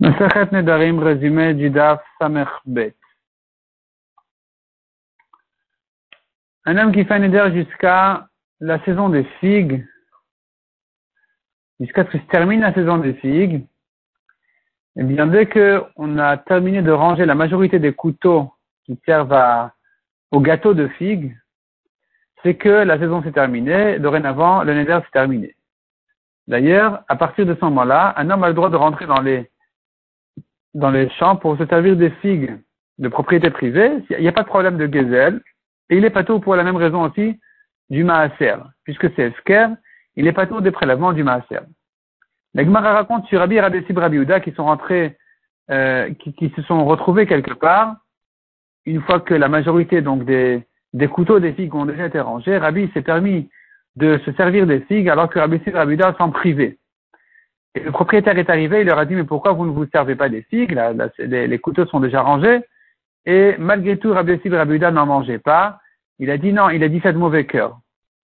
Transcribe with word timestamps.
Masachet 0.00 0.52
Nedarim. 0.52 1.02
Un 6.64 6.76
homme 6.76 6.92
qui 6.92 7.04
fait 7.04 7.18
Neder 7.18 7.50
jusqu'à 7.52 8.28
la 8.60 8.84
saison 8.84 9.08
des 9.08 9.24
figues, 9.40 9.84
jusqu'à 11.80 12.04
ce 12.04 12.10
que 12.10 12.18
se 12.18 12.26
termine 12.26 12.60
la 12.60 12.74
saison 12.74 12.98
des 12.98 13.14
figues, 13.14 13.66
eh 14.96 15.02
bien, 15.02 15.26
dès 15.26 15.48
qu'on 15.48 16.18
a 16.18 16.36
terminé 16.36 16.82
de 16.82 16.90
ranger 16.92 17.24
la 17.24 17.34
majorité 17.34 17.78
des 17.78 17.92
couteaux 17.92 18.52
qui 18.84 19.00
servent 19.04 19.70
au 20.30 20.40
gâteau 20.40 20.74
de 20.74 20.86
figues, 20.88 21.36
c'est 22.42 22.56
que 22.56 22.68
la 22.68 22.98
saison 22.98 23.22
s'est 23.22 23.32
terminée, 23.32 23.98
dorénavant, 23.98 24.62
le 24.62 24.74
Neder 24.74 25.00
s'est 25.04 25.10
terminé. 25.12 25.56
D'ailleurs, 26.46 27.02
à 27.08 27.16
partir 27.16 27.46
de 27.46 27.54
ce 27.54 27.64
moment-là, 27.64 28.14
un 28.16 28.30
homme 28.30 28.44
a 28.44 28.48
le 28.48 28.54
droit 28.54 28.70
de 28.70 28.76
rentrer 28.76 29.06
dans 29.06 29.20
les 29.20 29.50
dans 30.74 30.90
les 30.90 31.08
champs 31.10 31.36
pour 31.36 31.56
se 31.58 31.66
servir 31.66 31.96
des 31.96 32.10
figues 32.22 32.58
de 32.98 33.08
propriété 33.08 33.50
privée, 33.50 34.02
il 34.10 34.20
n'y 34.20 34.28
a 34.28 34.32
pas 34.32 34.42
de 34.42 34.48
problème 34.48 34.76
de 34.76 34.86
gazelle. 34.86 35.40
Et 35.90 35.96
il 35.96 36.04
est 36.04 36.10
pas 36.10 36.24
tout 36.24 36.40
pour 36.40 36.54
la 36.54 36.64
même 36.64 36.76
raison 36.76 37.02
aussi 37.02 37.40
du 37.88 38.04
maaser. 38.04 38.56
Puisque 38.84 39.10
c'est 39.14 39.30
esker, 39.30 39.68
il 40.16 40.26
est 40.26 40.32
pas 40.32 40.46
tout 40.46 40.60
des 40.60 40.70
prélèvements 40.70 41.12
du 41.12 41.24
maaser. 41.24 41.60
La 42.54 42.64
Gemara 42.64 42.92
raconte 42.92 43.26
sur 43.26 43.40
Rabbi 43.40 43.60
Rabbi 43.60 43.84
Rabbi 43.94 44.40
qui 44.42 44.52
sont 44.52 44.64
rentrés, 44.64 45.16
euh, 45.70 46.12
qui, 46.14 46.32
qui, 46.34 46.50
se 46.56 46.62
sont 46.62 46.84
retrouvés 46.84 47.26
quelque 47.26 47.54
part, 47.54 47.96
une 48.84 49.02
fois 49.02 49.20
que 49.20 49.34
la 49.34 49.48
majorité 49.48 50.02
donc 50.02 50.24
des, 50.24 50.66
des 50.92 51.08
couteaux 51.08 51.40
des 51.40 51.52
figues 51.52 51.74
ont 51.74 51.86
déjà 51.86 52.06
été 52.06 52.20
rangés, 52.20 52.58
Rabbi 52.58 52.90
s'est 52.92 53.02
permis 53.02 53.48
de 53.96 54.18
se 54.24 54.32
servir 54.32 54.66
des 54.66 54.80
figues 54.80 55.08
alors 55.08 55.28
que 55.28 55.38
Rabbi 55.38 55.60
Rabbi 55.70 55.98
s'en 56.16 56.30
privait. 56.30 56.78
Et 57.78 57.80
le 57.80 57.92
propriétaire 57.92 58.36
est 58.36 58.50
arrivé, 58.50 58.80
il 58.80 58.86
leur 58.86 58.98
a 58.98 59.04
dit, 59.04 59.14
mais 59.14 59.22
pourquoi 59.22 59.52
vous 59.52 59.64
ne 59.64 59.70
vous 59.70 59.86
servez 59.92 60.16
pas 60.16 60.28
des 60.28 60.42
figues 60.42 60.76
les, 61.18 61.58
couteaux 61.60 61.86
sont 61.86 62.00
déjà 62.00 62.22
rangés. 62.22 62.60
Et 63.24 63.54
malgré 63.58 63.96
tout, 63.98 64.12
Rabbi 64.12 64.36
Sib 64.40 64.52
Rabuda 64.52 64.90
n'en 64.90 65.06
mangeait 65.06 65.38
pas. 65.38 65.78
Il 66.18 66.28
a 66.30 66.38
dit 66.38 66.52
non, 66.52 66.70
il 66.70 66.82
a 66.82 66.88
dit 66.88 67.00
ça 67.00 67.12
de 67.12 67.18
mauvais 67.18 67.46
cœur. 67.46 67.78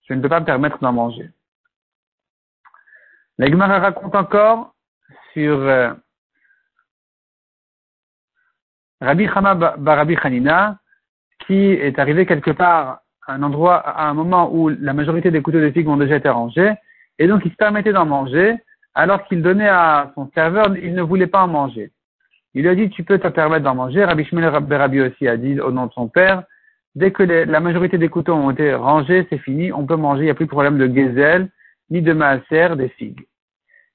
Je 0.08 0.14
ne 0.14 0.20
peux 0.20 0.28
pas 0.28 0.40
me 0.40 0.44
permettre 0.44 0.78
d'en 0.80 0.92
manger. 0.92 1.30
La 3.38 3.78
raconte 3.78 4.16
encore 4.16 4.74
sur 5.32 5.56
euh, 5.56 5.92
Rabbi 9.00 9.28
Chama 9.28 9.54
Barabi 9.54 10.16
Hanina, 10.20 10.78
qui 11.46 11.54
est 11.54 11.98
arrivé 12.00 12.26
quelque 12.26 12.50
part 12.50 13.02
à 13.28 13.34
un 13.34 13.42
endroit, 13.44 13.76
à 13.76 14.08
un 14.08 14.14
moment 14.14 14.52
où 14.52 14.68
la 14.68 14.94
majorité 14.94 15.30
des 15.30 15.42
couteaux 15.42 15.60
de 15.60 15.70
figues 15.70 15.88
ont 15.88 15.96
déjà 15.96 16.16
été 16.16 16.28
rangés, 16.28 16.72
et 17.20 17.28
donc 17.28 17.42
il 17.44 17.52
se 17.52 17.56
permettait 17.56 17.92
d'en 17.92 18.06
manger, 18.06 18.56
alors 18.94 19.24
qu'il 19.24 19.42
donnait 19.42 19.68
à 19.68 20.12
son 20.14 20.30
serveur, 20.34 20.76
il 20.76 20.94
ne 20.94 21.02
voulait 21.02 21.26
pas 21.26 21.42
en 21.42 21.48
manger. 21.48 21.90
Il 22.54 22.62
lui 22.62 22.68
a 22.68 22.74
dit, 22.74 22.88
tu 22.90 23.02
peux 23.02 23.18
te 23.18 23.28
permettre 23.28 23.64
d'en 23.64 23.74
manger. 23.74 24.04
Rabbi 24.04 24.24
Shmuel 24.24 24.46
Rabbi 24.46 25.00
aussi 25.00 25.26
a 25.26 25.36
dit 25.36 25.60
au 25.60 25.72
nom 25.72 25.86
de 25.86 25.92
son 25.92 26.08
père, 26.08 26.44
dès 26.94 27.10
que 27.10 27.24
la 27.24 27.60
majorité 27.60 27.98
des 27.98 28.08
couteaux 28.08 28.34
ont 28.34 28.52
été 28.52 28.72
rangés, 28.74 29.26
c'est 29.28 29.38
fini, 29.38 29.72
on 29.72 29.84
peut 29.84 29.96
manger, 29.96 30.22
il 30.22 30.26
n'y 30.26 30.30
a 30.30 30.34
plus 30.34 30.44
de 30.44 30.50
problème 30.50 30.78
de 30.78 30.86
gazelle, 30.86 31.48
ni 31.90 32.00
de 32.00 32.12
maaser, 32.12 32.76
des 32.76 32.88
figues. 32.90 33.26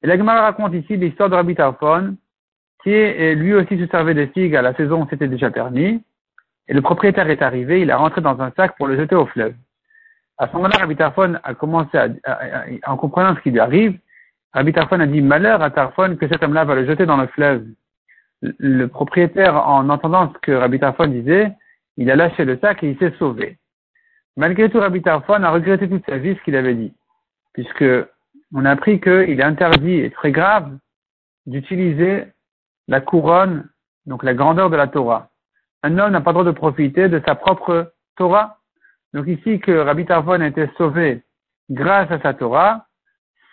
Et 0.04 0.08
la 0.08 0.18
Gemara 0.18 0.42
raconte 0.42 0.74
ici 0.74 0.98
l'histoire 0.98 1.30
de 1.30 1.36
Rabbi 1.36 1.56
Tarfon, 1.56 2.18
qui 2.84 2.92
lui 3.36 3.54
aussi 3.54 3.80
se 3.80 3.88
servait 3.88 4.14
des 4.14 4.28
figues 4.28 4.56
à 4.56 4.62
la 4.62 4.74
saison 4.76 5.04
où 5.04 5.08
c'était 5.10 5.28
déjà 5.28 5.50
permis, 5.50 6.04
et 6.68 6.74
le 6.74 6.82
propriétaire 6.82 7.30
est 7.30 7.42
arrivé, 7.42 7.82
il 7.82 7.92
a 7.92 7.98
rentré 7.98 8.22
dans 8.22 8.40
un 8.42 8.52
sac 8.52 8.76
pour 8.78 8.88
le 8.88 8.98
jeter 8.98 9.16
au 9.16 9.26
fleuve. 9.26 9.56
À 10.38 10.48
ce 10.48 10.54
moment-là, 10.54 10.78
Rabbi 10.80 10.96
Tarfon 10.96 11.40
a 11.44 11.54
commencé 11.54 11.98
à, 11.98 12.10
en 12.86 12.98
comprenant 12.98 13.36
ce 13.36 13.42
qui 13.42 13.52
lui 13.52 13.60
arrive, 13.60 13.98
Rabbi 14.54 14.74
Tarfon 14.74 15.00
a 15.00 15.06
dit 15.06 15.22
malheur 15.22 15.62
à 15.62 15.70
Tarfon 15.70 16.16
que 16.16 16.28
cet 16.28 16.44
homme-là 16.44 16.66
va 16.66 16.76
le 16.76 16.86
jeter 16.86 17.06
dans 17.06 17.18
le 17.18 17.28
fleuve. 17.28 17.66
Le 18.42 18.88
propriétaire, 18.88 19.56
en 19.68 19.90
entendant 19.90 20.32
ce 20.34 20.40
que 20.40 20.52
Rabbi 20.52 20.80
Tarfon 20.80 21.08
disait, 21.08 21.52
il 21.98 22.10
a 22.10 22.16
lâché 22.16 22.46
le 22.46 22.58
sac 22.58 22.84
et 22.84 22.92
il 22.92 22.98
s'est 22.98 23.14
sauvé. 23.20 23.58
Malgré 24.38 24.70
tout, 24.70 24.80
Rabbi 24.80 25.02
Tarfon 25.02 25.44
a 25.44 25.52
regretté 25.52 25.88
toute 25.88 26.06
sa 26.06 26.18
vie 26.18 26.36
ce 26.36 26.44
qu'il 26.44 26.56
avait 26.56 26.74
dit, 26.74 26.94
puisque 27.54 27.86
on 28.54 28.66
a 28.66 28.72
appris 28.72 29.00
qu'il 29.00 29.40
est 29.40 29.44
interdit 29.44 30.00
et 30.00 30.10
très 30.10 30.32
grave 30.32 30.78
d'utiliser 31.46 32.26
la 32.88 33.02
couronne, 33.02 33.70
donc 34.06 34.24
la 34.24 34.34
grandeur 34.34 34.70
de 34.70 34.76
la 34.76 34.88
Torah. 34.88 35.30
Un 35.84 35.98
homme 35.98 36.12
n'a 36.12 36.22
pas 36.22 36.32
le 36.32 36.36
droit 36.36 36.46
de 36.46 36.52
profiter 36.52 37.10
de 37.10 37.22
sa 37.26 37.36
propre 37.36 37.94
Torah. 38.16 38.58
Donc 39.14 39.28
ici 39.28 39.60
que 39.60 39.72
Rabbi 39.72 40.06
Tarfon 40.06 40.42
a 40.42 40.48
été 40.48 40.70
sauvé 40.78 41.22
grâce 41.70 42.10
à 42.10 42.20
sa 42.20 42.34
Torah, 42.34 42.88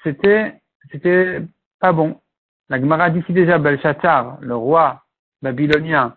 c'était 0.02 0.54
c'était 0.90 1.42
pas 1.80 1.92
bon. 1.92 2.20
La 2.68 2.80
Gemara 2.80 3.10
dit 3.10 3.20
ici 3.20 3.32
déjà 3.32 3.58
Belshazzar, 3.58 4.38
le 4.40 4.56
roi 4.56 5.02
babylonien, 5.42 6.16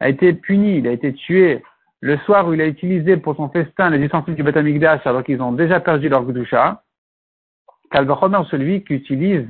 a 0.00 0.08
été 0.08 0.32
puni, 0.32 0.78
il 0.78 0.86
a 0.86 0.92
été 0.92 1.12
tué 1.12 1.62
le 2.00 2.16
soir 2.18 2.46
où 2.46 2.54
il 2.54 2.60
a 2.60 2.66
utilisé 2.66 3.16
pour 3.16 3.34
son 3.34 3.48
festin 3.48 3.90
les 3.90 3.98
ustensiles 3.98 4.36
du 4.36 4.42
Beth 4.42 4.56
alors 5.04 5.24
qu'ils 5.24 5.42
ont 5.42 5.52
déjà 5.52 5.80
perdu 5.80 6.08
leur 6.08 6.24
Gdusha. 6.24 6.82
Kalvachomer, 7.90 8.42
celui 8.50 8.84
qui 8.84 8.94
utilise 8.94 9.46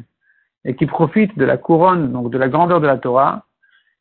et 0.64 0.74
qui 0.74 0.86
profite 0.86 1.36
de 1.36 1.44
la 1.44 1.56
couronne, 1.56 2.12
donc 2.12 2.30
de 2.30 2.38
la 2.38 2.48
grandeur 2.48 2.80
de 2.80 2.86
la 2.86 2.96
Torah, 2.96 3.44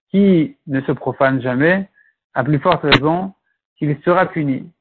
qui 0.10 0.56
ne 0.68 0.80
se 0.82 0.92
profane 0.92 1.42
jamais, 1.42 1.90
à 2.34 2.44
plus 2.44 2.60
forte 2.60 2.84
raison 2.84 3.34
qu'il 3.78 3.98
sera 4.06 4.28
puni. 4.28 4.72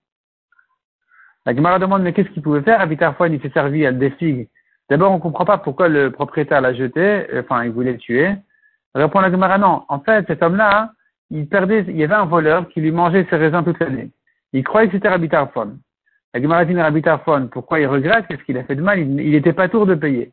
La 1.44 1.54
Gemara 1.54 1.78
demande, 1.78 2.02
mais 2.02 2.12
qu'est-ce 2.12 2.28
qu'il 2.30 2.42
pouvait 2.42 2.62
faire? 2.62 2.80
Abitarfoine, 2.80 3.32
il 3.32 3.40
s'est 3.40 3.50
servi 3.50 3.86
à 3.86 3.92
des 3.92 4.10
figues 4.10 4.48
D'abord, 4.88 5.10
on 5.12 5.16
ne 5.16 5.20
comprend 5.20 5.44
pas 5.44 5.58
pourquoi 5.58 5.88
le 5.88 6.10
propriétaire 6.10 6.60
l'a 6.60 6.72
jeté, 6.72 7.26
enfin, 7.38 7.64
il 7.64 7.72
voulait 7.72 7.92
le 7.92 7.98
tuer. 7.98 8.34
Répond 8.94 9.20
la 9.20 9.30
Gemara, 9.30 9.58
non. 9.58 9.84
En 9.88 10.00
fait, 10.00 10.26
cet 10.26 10.42
homme-là, 10.42 10.92
il 11.30 11.48
perdait, 11.48 11.84
il 11.88 11.96
y 11.96 12.04
avait 12.04 12.14
un 12.14 12.24
voleur 12.24 12.68
qui 12.68 12.80
lui 12.80 12.92
mangeait 12.92 13.26
ses 13.28 13.36
raisins 13.36 13.64
toute 13.64 13.80
l'année. 13.80 14.10
Il 14.52 14.62
croyait 14.62 14.88
que 14.88 14.94
c'était 14.94 15.08
Rabbi 15.08 15.28
Tarfon. 15.28 15.78
La 16.32 16.40
Gemara 16.40 16.64
dit 16.64 16.80
Rabbi 16.80 17.02
pourquoi 17.50 17.80
il 17.80 17.86
regrette? 17.86 18.26
Qu'est-ce 18.26 18.42
qu'il 18.44 18.58
a 18.58 18.64
fait 18.64 18.76
de 18.76 18.82
mal? 18.82 18.98
Il 19.00 19.30
n'était 19.30 19.52
pas 19.52 19.68
tour 19.68 19.86
de 19.86 19.94
payer. 19.94 20.32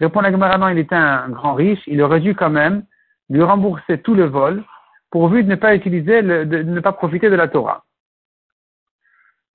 Répond 0.00 0.20
la 0.20 0.30
Gemara, 0.30 0.58
non, 0.58 0.68
il 0.68 0.78
était 0.78 0.94
un 0.94 1.28
grand 1.30 1.54
riche, 1.54 1.82
il 1.86 2.02
aurait 2.02 2.20
dû 2.20 2.34
quand 2.34 2.50
même 2.50 2.84
lui 3.30 3.42
rembourser 3.42 3.98
tout 3.98 4.14
le 4.14 4.24
vol, 4.24 4.62
pourvu 5.10 5.42
de 5.42 5.48
ne 5.48 5.54
pas 5.54 5.74
utiliser, 5.74 6.22
de 6.22 6.62
ne 6.62 6.80
pas 6.80 6.92
profiter 6.92 7.30
de 7.30 7.34
la 7.34 7.48
Torah. 7.48 7.84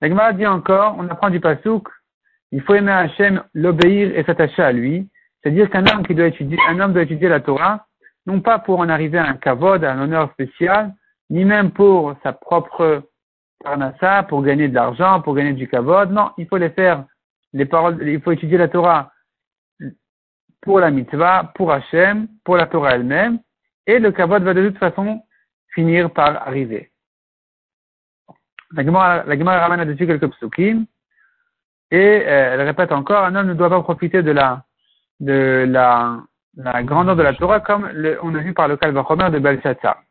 La 0.00 0.08
Gemara 0.08 0.32
dit 0.32 0.46
encore, 0.46 0.96
on 0.98 1.08
apprend 1.08 1.30
du 1.30 1.40
Pasouk, 1.40 1.88
il 2.52 2.62
faut 2.62 2.74
aimer 2.74 2.92
Hachem, 2.92 3.42
l'obéir 3.54 4.16
et 4.16 4.24
s'attacher 4.24 4.62
à 4.62 4.72
lui. 4.72 5.08
C'est-à-dire 5.42 5.70
qu'un 5.70 5.86
homme 5.86 6.06
qui 6.06 6.14
doit 6.14 6.26
étudier, 6.26 6.58
un 6.68 6.80
homme 6.80 6.92
doit 6.92 7.02
étudier 7.02 7.28
la 7.28 7.40
Torah, 7.40 7.86
non 8.26 8.40
pas 8.40 8.58
pour 8.58 8.80
en 8.80 8.88
arriver 8.88 9.18
à 9.18 9.26
un 9.26 9.34
kavod, 9.34 9.84
à 9.84 9.92
un 9.92 10.00
honneur 10.00 10.30
spécial, 10.32 10.94
ni 11.30 11.44
même 11.44 11.70
pour 11.70 12.14
sa 12.22 12.32
propre 12.32 13.02
parnassa, 13.62 14.22
pour 14.24 14.42
gagner 14.42 14.68
de 14.68 14.74
l'argent, 14.74 15.20
pour 15.20 15.34
gagner 15.34 15.52
du 15.52 15.68
kavod. 15.68 16.10
Non, 16.10 16.30
il 16.38 16.46
faut 16.46 16.56
les 16.56 16.70
faire, 16.70 17.04
les 17.52 17.66
paroles, 17.66 18.06
il 18.06 18.20
faut 18.20 18.32
étudier 18.32 18.58
la 18.58 18.68
Torah 18.68 19.12
pour 20.62 20.80
la 20.80 20.90
mitzvah, 20.90 21.52
pour 21.54 21.72
Hachem, 21.72 22.28
pour 22.44 22.56
la 22.56 22.66
Torah 22.66 22.94
elle-même, 22.94 23.38
et 23.86 23.98
le 23.98 24.10
kavod 24.10 24.42
va 24.42 24.54
de 24.54 24.68
toute 24.68 24.78
façon 24.78 25.22
finir 25.74 26.10
par 26.12 26.46
arriver. 26.46 26.90
La 28.72 28.84
Gemara, 28.84 29.22
ramène 29.66 29.84
dessus 29.84 30.06
quelques 30.06 30.30
psukim. 30.32 30.84
Et 31.90 31.96
euh, 31.96 32.54
elle 32.54 32.62
répète 32.62 32.92
encore, 32.92 33.24
un 33.24 33.34
homme 33.34 33.48
ne 33.48 33.54
doit 33.54 33.70
pas 33.70 33.82
profiter 33.82 34.22
de 34.22 34.30
la, 34.30 34.64
de 35.20 35.64
la, 35.68 36.20
la 36.56 36.82
grandeur 36.82 37.16
de 37.16 37.22
la 37.22 37.32
Torah 37.34 37.60
comme 37.60 37.90
on 38.22 38.34
a 38.34 38.38
vu 38.40 38.52
par 38.52 38.68
le 38.68 38.76
Kalvachomer 38.76 39.30
de 39.30 39.38
Belshazzar. 39.38 40.02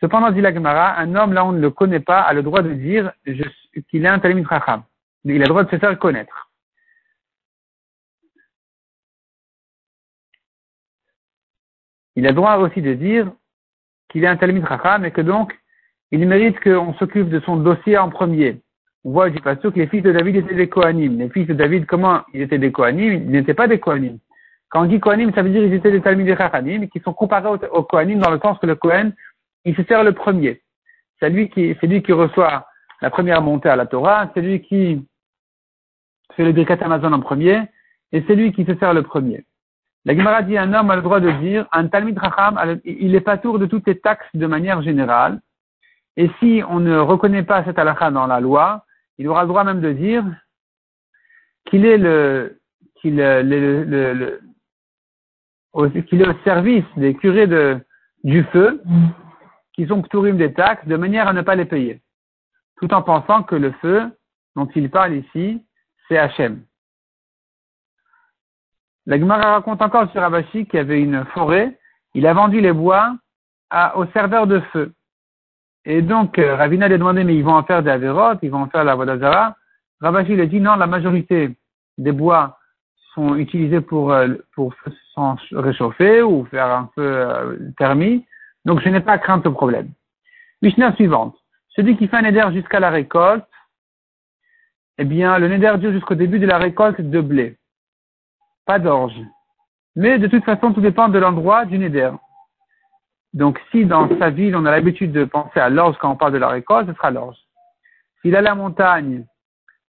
Cependant, 0.00 0.30
dit 0.30 0.40
la 0.40 0.54
Gemara, 0.54 0.96
un 0.98 1.14
homme, 1.16 1.32
là 1.32 1.44
on 1.44 1.52
ne 1.52 1.60
le 1.60 1.70
connaît 1.70 2.00
pas, 2.00 2.20
a 2.20 2.32
le 2.32 2.42
droit 2.42 2.62
de 2.62 2.72
dire 2.72 3.12
qu'il 3.90 4.04
est 4.04 4.08
un 4.08 4.20
Talmud 4.20 4.48
Chacham. 4.48 4.84
Il 5.24 5.34
a 5.34 5.38
le 5.38 5.48
droit 5.48 5.64
de 5.64 5.70
se 5.70 5.78
faire 5.78 5.98
connaître. 5.98 6.48
Il 12.14 12.26
a 12.26 12.30
le 12.30 12.34
droit 12.34 12.56
aussi 12.56 12.80
de 12.80 12.94
dire 12.94 13.30
qu'il 14.08 14.24
est 14.24 14.28
un 14.28 14.36
Talmud 14.36 14.66
Chacham 14.66 15.04
et 15.04 15.10
que 15.10 15.20
donc 15.20 15.58
il 16.10 16.26
mérite 16.26 16.58
qu'on 16.60 16.94
s'occupe 16.94 17.28
de 17.28 17.40
son 17.40 17.56
dossier 17.56 17.98
en 17.98 18.08
premier 18.08 18.60
on 19.08 19.12
voit 19.12 19.30
du 19.30 19.40
que 19.40 19.78
les 19.78 19.86
fils 19.86 20.02
de 20.02 20.12
David 20.12 20.36
étaient 20.36 20.54
des 20.54 20.68
Kohanim. 20.68 21.18
Les 21.18 21.30
fils 21.30 21.46
de 21.46 21.54
David, 21.54 21.86
comment 21.86 22.20
ils 22.34 22.42
étaient 22.42 22.58
des 22.58 22.70
Kohanim? 22.70 23.14
Ils 23.14 23.30
n'étaient 23.30 23.54
pas 23.54 23.66
des 23.66 23.80
Kohanim. 23.80 24.18
Quand 24.68 24.82
on 24.82 24.84
dit 24.84 25.00
Kohanim, 25.00 25.32
ça 25.34 25.40
veut 25.40 25.48
dire 25.48 25.62
qu'ils 25.62 25.72
étaient 25.72 25.90
des 25.90 26.02
Talmud 26.02 26.28
Chachanim, 26.36 26.88
qui 26.88 27.00
sont 27.00 27.14
comparés 27.14 27.48
aux, 27.48 27.82
Kohanim 27.84 28.18
dans 28.18 28.30
le 28.30 28.38
sens 28.38 28.58
que 28.58 28.66
le 28.66 28.74
Kohen, 28.74 29.14
il 29.64 29.74
se 29.74 29.82
sert 29.84 30.04
le 30.04 30.12
premier. 30.12 30.60
C'est 31.18 31.30
lui 31.30 31.48
qui, 31.48 31.74
c'est 31.80 31.86
lui 31.86 32.02
qui 32.02 32.12
reçoit 32.12 32.66
la 33.00 33.08
première 33.08 33.40
montée 33.40 33.70
à 33.70 33.76
la 33.76 33.86
Torah, 33.86 34.30
c'est 34.34 34.42
lui 34.42 34.60
qui 34.60 35.02
fait 36.34 36.44
le 36.44 36.52
Birkat 36.52 36.76
Amazon 36.82 37.14
en 37.14 37.20
premier, 37.20 37.62
et 38.12 38.22
c'est 38.26 38.34
lui 38.34 38.52
qui 38.52 38.66
se 38.66 38.74
sert 38.74 38.92
le 38.92 39.04
premier. 39.04 39.42
La 40.04 40.14
Gemara 40.14 40.42
dit 40.42 40.58
un 40.58 40.74
homme 40.74 40.90
a 40.90 40.96
le 40.96 41.02
droit 41.02 41.20
de 41.20 41.30
dire, 41.30 41.66
un 41.72 41.86
Talmud 41.86 42.18
Racham, 42.18 42.78
il 42.84 43.14
est 43.14 43.22
pas 43.22 43.38
tour 43.38 43.58
de 43.58 43.64
toutes 43.64 43.86
les 43.86 43.98
taxes 43.98 44.28
de 44.34 44.46
manière 44.46 44.82
générale, 44.82 45.40
et 46.18 46.30
si 46.40 46.62
on 46.68 46.80
ne 46.80 46.98
reconnaît 46.98 47.42
pas 47.42 47.64
cette 47.64 47.78
halakha 47.78 48.10
dans 48.10 48.26
la 48.26 48.40
loi, 48.40 48.84
il 49.18 49.28
aura 49.28 49.42
le 49.42 49.48
droit 49.48 49.64
même 49.64 49.80
de 49.80 49.92
dire 49.92 50.24
qu'il 51.66 51.84
est 51.84 51.98
le, 51.98 52.60
qu'il 52.96 53.16
qu'il 56.06 56.22
est 56.22 56.28
au 56.28 56.38
service 56.44 56.84
des 56.96 57.14
curés 57.14 57.46
du 58.24 58.44
feu, 58.44 58.82
qui 59.74 59.86
sont 59.86 60.02
pturim 60.02 60.36
des 60.36 60.52
taxes, 60.52 60.86
de 60.86 60.96
manière 60.96 61.28
à 61.28 61.32
ne 61.32 61.42
pas 61.42 61.54
les 61.54 61.64
payer. 61.64 62.00
Tout 62.76 62.92
en 62.94 63.02
pensant 63.02 63.42
que 63.42 63.54
le 63.54 63.72
feu 63.72 64.10
dont 64.56 64.66
il 64.74 64.90
parle 64.90 65.14
ici, 65.14 65.64
c'est 66.08 66.18
Hachem. 66.18 66.64
La 69.06 69.18
Gemara 69.18 69.54
raconte 69.54 69.80
encore 69.82 70.10
sur 70.10 70.20
Rabashi 70.20 70.66
qui 70.66 70.78
avait 70.78 71.00
une 71.00 71.24
forêt, 71.26 71.78
il 72.14 72.26
a 72.26 72.34
vendu 72.34 72.60
les 72.60 72.72
bois 72.72 73.16
à, 73.70 73.96
au 73.96 74.06
serveur 74.06 74.46
de 74.46 74.60
feu. 74.72 74.92
Et 75.90 76.02
donc, 76.02 76.38
euh, 76.38 76.54
Ravina 76.54 76.86
lui 76.86 76.94
a 76.94 76.98
demandé, 76.98 77.24
mais 77.24 77.34
ils 77.34 77.42
vont 77.42 77.54
en 77.54 77.62
faire 77.62 77.82
des 77.82 77.90
avérotes, 77.90 78.40
ils 78.42 78.50
vont 78.50 78.60
en 78.60 78.68
faire 78.68 78.84
la 78.84 78.94
Vodazara. 78.94 79.56
Rabashi 80.02 80.34
lui 80.34 80.42
a 80.42 80.46
dit, 80.46 80.60
non, 80.60 80.76
la 80.76 80.86
majorité 80.86 81.56
des 81.96 82.12
bois 82.12 82.58
sont 83.14 83.36
utilisés 83.36 83.80
pour, 83.80 84.12
euh, 84.12 84.34
pour 84.54 84.74
s'en 85.14 85.38
réchauffer 85.50 86.20
ou 86.20 86.44
faire 86.44 86.66
un 86.66 86.90
feu 86.94 87.02
euh, 87.02 87.58
thermique. 87.78 88.26
Donc, 88.66 88.80
je 88.80 88.88
n'ai 88.90 89.00
pas 89.00 89.16
crainte 89.16 89.46
au 89.46 89.52
problème. 89.52 89.88
Mishnah 90.60 90.94
suivante. 90.94 91.34
Celui 91.70 91.96
qui 91.96 92.06
fait 92.06 92.18
un 92.18 92.24
éder 92.24 92.44
jusqu'à 92.52 92.80
la 92.80 92.90
récolte, 92.90 93.46
eh 94.98 95.04
bien, 95.04 95.38
le 95.38 95.48
neder 95.48 95.78
dure 95.78 95.92
jusqu'au 95.92 96.16
début 96.16 96.38
de 96.38 96.46
la 96.46 96.58
récolte 96.58 97.00
de 97.00 97.20
blé. 97.22 97.56
Pas 98.66 98.78
d'orge. 98.78 99.18
Mais 99.96 100.18
de 100.18 100.26
toute 100.26 100.44
façon, 100.44 100.74
tout 100.74 100.82
dépend 100.82 101.08
de 101.08 101.18
l'endroit 101.18 101.64
du 101.64 101.78
neder. 101.78 102.10
Donc, 103.34 103.60
si 103.70 103.84
dans 103.84 104.08
sa 104.18 104.30
ville, 104.30 104.56
on 104.56 104.64
a 104.64 104.70
l'habitude 104.70 105.12
de 105.12 105.24
penser 105.24 105.60
à 105.60 105.68
l'orge 105.68 105.96
quand 105.98 106.10
on 106.10 106.16
parle 106.16 106.32
de 106.32 106.38
la 106.38 106.48
récolte, 106.48 106.88
ce 106.88 106.94
sera 106.94 107.10
l'orge. 107.10 107.36
S'il 108.22 108.34
a 108.34 108.40
la 108.40 108.54
montagne, 108.54 109.26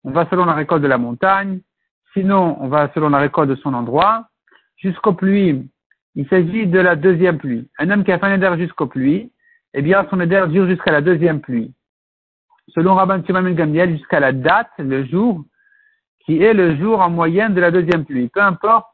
on 0.03 0.11
va 0.11 0.27
selon 0.29 0.45
la 0.45 0.53
récolte 0.53 0.83
de 0.83 0.87
la 0.87 0.97
montagne. 0.97 1.61
Sinon, 2.13 2.57
on 2.59 2.67
va 2.67 2.91
selon 2.93 3.09
la 3.09 3.19
récolte 3.19 3.49
de 3.49 3.55
son 3.55 3.73
endroit. 3.73 4.27
Jusqu'aux 4.77 5.13
pluies, 5.13 5.69
il 6.15 6.27
s'agit 6.27 6.67
de 6.67 6.79
la 6.79 6.95
deuxième 6.95 7.37
pluie. 7.37 7.69
Un 7.77 7.89
homme 7.89 8.03
qui 8.03 8.11
a 8.11 8.19
fait 8.19 8.25
un 8.25 8.35
éder 8.35 8.51
jusqu'aux 8.57 8.87
pluies, 8.87 9.31
eh 9.73 9.81
bien, 9.81 10.05
son 10.09 10.19
éder 10.19 10.43
dure 10.49 10.67
jusqu'à 10.67 10.91
la 10.91 11.01
deuxième 11.01 11.41
pluie. 11.41 11.73
Selon 12.69 12.95
Rabban 12.95 13.23
Shimon 13.25 13.51
Gamliel, 13.51 13.97
jusqu'à 13.97 14.19
la 14.19 14.31
date, 14.31 14.71
le 14.77 15.05
jour, 15.05 15.43
qui 16.25 16.41
est 16.41 16.53
le 16.53 16.75
jour 16.77 17.01
en 17.01 17.09
moyenne 17.09 17.53
de 17.53 17.61
la 17.61 17.71
deuxième 17.71 18.05
pluie. 18.05 18.29
Peu 18.29 18.41
importe 18.41 18.87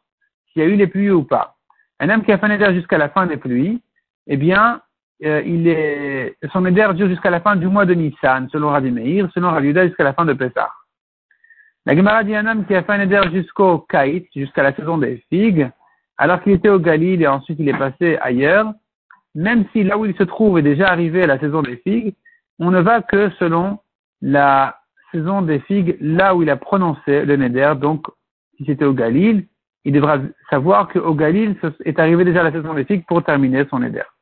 s'il 0.52 0.62
y 0.62 0.66
a 0.66 0.68
eu 0.68 0.76
les 0.76 0.88
pluies 0.88 1.12
ou 1.12 1.24
pas. 1.24 1.56
Un 2.00 2.10
homme 2.10 2.24
qui 2.24 2.32
a 2.32 2.38
fait 2.38 2.46
un 2.46 2.52
éder 2.52 2.74
jusqu'à 2.74 2.98
la 2.98 3.10
fin 3.10 3.26
des 3.26 3.38
pluies, 3.38 3.82
eh 4.28 4.38
bien, 4.38 4.82
euh, 5.24 5.42
il 5.46 5.68
est, 5.68 6.36
son 6.52 6.66
éder 6.66 6.88
dure 6.94 7.08
jusqu'à 7.08 7.30
la 7.30 7.40
fin 7.40 7.56
du 7.56 7.68
mois 7.68 7.86
de 7.86 7.94
Nissan, 7.94 8.50
selon 8.52 8.70
Rabbi 8.70 8.92
Meir, 8.92 9.30
selon 9.34 9.50
Rabbi 9.50 9.74
jusqu'à 9.74 10.04
la 10.04 10.14
fin 10.14 10.26
de 10.26 10.34
Pessah. 10.34 10.72
La 11.86 11.96
Gemara 11.96 12.24
dit 12.24 12.36
un 12.36 12.48
homme 12.48 12.66
qui 12.66 12.76
a 12.76 12.84
fait 12.84 12.94
un 12.94 13.02
éder 13.02 13.22
jusqu'au 13.32 13.80
Kaït, 13.80 14.28
jusqu'à 14.36 14.64
la 14.64 14.74
saison 14.74 14.98
des 14.98 15.24
figues, 15.30 15.70
alors 16.18 16.42
qu'il 16.42 16.54
était 16.54 16.70
au 16.70 16.80
Galil 16.80 17.22
et 17.22 17.28
ensuite 17.28 17.60
il 17.60 17.70
est 17.70 17.78
passé 17.78 18.18
ailleurs, 18.22 18.74
même 19.36 19.66
si 19.72 19.84
là 19.84 19.98
où 19.98 20.06
il 20.06 20.16
se 20.16 20.24
trouve 20.24 20.58
est 20.58 20.64
déjà 20.64 20.90
arrivé 20.90 21.24
à 21.24 21.28
la 21.28 21.40
saison 21.40 21.62
des 21.62 21.78
figues, 21.78 22.16
on 22.60 22.72
ne 22.72 22.82
va 22.82 23.02
que 23.02 23.30
selon 23.38 23.80
la 24.22 24.80
saison 25.12 25.42
des 25.42 25.60
figues, 25.60 25.98
là 26.00 26.36
où 26.36 26.42
il 26.42 26.50
a 26.50 26.58
prononcé 26.58 27.26
le 27.26 27.36
Neder. 27.36 27.74
Donc, 27.80 28.06
si 28.58 28.66
c'était 28.66 28.86
au 28.86 28.94
Galil, 28.94 29.48
il 29.84 29.94
devra 29.94 30.20
savoir 30.50 30.88
qu'au 30.88 31.14
Galil 31.14 31.56
est 31.84 32.00
arrivé 32.00 32.26
déjà 32.26 32.44
la 32.44 32.52
saison 32.52 32.74
des 32.74 32.86
figues 32.86 33.06
pour 33.06 33.24
terminer 33.24 33.66
son 33.70 33.80
Neder. 33.80 34.06